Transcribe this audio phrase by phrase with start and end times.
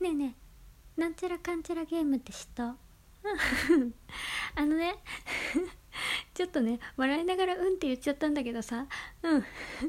[0.00, 0.34] ねえね
[0.98, 2.76] えなんちゃらかんちゃらゲームって知った？
[4.56, 4.94] あのね
[6.34, 8.86] ちょっとね笑いながら「うん」って言っちゃったんだけどさ。
[9.22, 9.44] うん。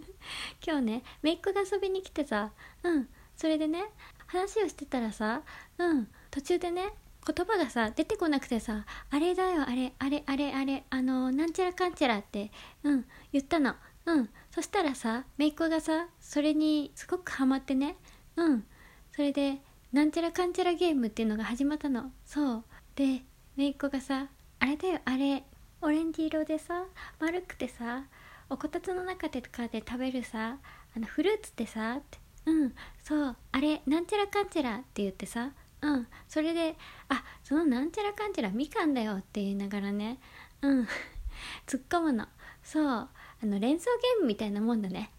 [0.66, 2.52] 今日ね姪っ子が遊びに来てさ。
[2.84, 3.10] うん。
[3.38, 3.86] それでね
[4.28, 5.44] 話をしてたらさ。
[5.78, 6.07] うん。
[6.30, 6.93] 途中でね
[7.25, 12.52] 言葉がさ出てこなくてさ「あれだよあれあれあれあれあのなんちゃらかんちゃら」って。
[12.84, 13.05] うん。
[13.32, 13.75] 言ったの。
[14.05, 14.30] うん。
[14.52, 17.96] そしたらさ姪っ子がさそれにすごくハマってね。
[18.36, 18.68] うん。
[19.14, 19.62] それで
[19.92, 22.12] なんちゃらかんちゃらゲームっていうのが始まったの。
[22.26, 22.63] そう。
[22.95, 23.23] で
[23.58, 24.27] 姪っ子がさ
[24.59, 25.44] 「あれだよあれ。
[25.82, 26.86] オレンジ色でさ
[27.20, 28.04] 丸くてさ
[28.49, 30.59] おこたつの中でとかで食べるさ
[30.96, 33.35] あのフルーツってさ」って「うんそう。
[33.52, 35.52] あれなんちゃらかんちゃら」って言ってさ。
[35.82, 36.08] うん。
[36.30, 36.77] それで
[37.10, 40.20] 「あそのなんちゃらかんちゃらみかんだよ」って言いながらね。
[40.62, 40.88] うん。
[41.68, 42.27] 突っ込むの。
[42.63, 43.10] そう。
[43.44, 45.12] あの連想ゲームみたいなもんだね。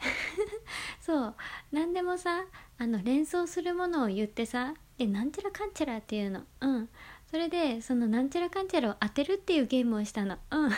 [1.02, 1.34] そう。
[1.72, 2.44] 何でもさ
[2.78, 6.42] あの連想するものを言ってさでなんちゃらかんちゃらっていうの。
[6.60, 6.88] うん。
[7.30, 10.36] それでそのなんちゃらかんちゃらを当てるっていうゲームをしたの。
[10.50, 10.70] うん、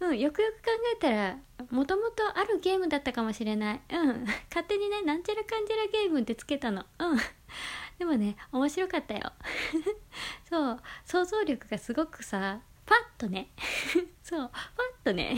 [0.00, 1.38] うん、よくよく考えたら
[1.70, 3.80] もともとあるゲームだったかもしれない。
[3.90, 4.24] うん。
[4.48, 6.86] 勝手にねなんちゃらかんちゃらゲームってつけたの。
[6.98, 7.18] うん。
[7.98, 9.32] でもね面白かったよ。
[10.48, 10.80] そう。
[11.04, 13.50] 想像力がすごくさパッとね。
[14.24, 14.50] そう。
[14.50, 14.58] パ
[15.02, 15.36] ッとね。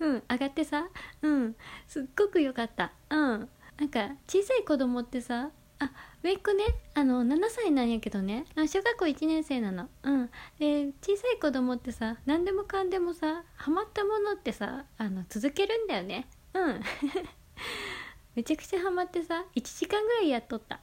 [0.00, 0.22] うん。
[0.30, 0.88] 上がってさ。
[1.20, 1.56] うん。
[1.86, 2.92] すっごく良かった。
[3.10, 3.50] うん。
[3.78, 5.90] なんか小さい子供ってさあ
[6.22, 6.64] 姪っ子ね。
[6.94, 8.46] あの7歳なんやけどね。
[8.56, 9.88] 小学校1年生なの。
[10.02, 10.30] うん。
[10.58, 16.26] で小さい子供ってさ何でもかんでもさハマったものってさあの続けるんだよね。
[16.54, 16.80] うん。
[18.34, 20.80] めちゃくちゃハマってさ1時間ぐらいやっとった。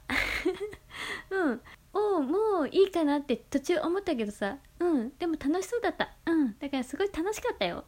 [1.31, 1.61] うん。
[1.95, 5.17] おうもういいかなって途中思ったけどさうん。
[5.17, 6.13] でも楽しそうだった。
[6.25, 6.57] うん。
[6.59, 7.85] だからすごい楽しかったよ。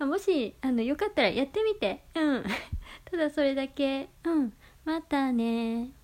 [0.00, 2.04] もしあのよかったらやってみて。
[2.14, 2.44] うん。
[3.18, 4.08] だそれだけ。
[4.24, 4.52] うん。
[4.84, 5.97] またね